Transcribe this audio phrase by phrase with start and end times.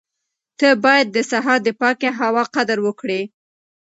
[0.59, 3.21] ته باید د سهار د پاکې هوا قدر وکړې.